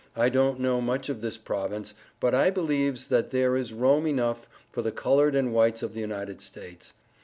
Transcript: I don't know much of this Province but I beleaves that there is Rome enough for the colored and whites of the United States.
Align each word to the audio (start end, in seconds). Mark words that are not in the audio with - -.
I 0.15 0.29
don't 0.29 0.59
know 0.59 0.81
much 0.81 1.09
of 1.09 1.21
this 1.21 1.37
Province 1.37 1.93
but 2.19 2.33
I 2.33 2.49
beleaves 2.49 3.05
that 3.09 3.29
there 3.29 3.55
is 3.55 3.71
Rome 3.71 4.07
enough 4.07 4.49
for 4.71 4.81
the 4.81 4.91
colored 4.91 5.35
and 5.35 5.53
whites 5.53 5.83
of 5.83 5.93
the 5.93 6.01
United 6.01 6.41
States. 6.41 6.93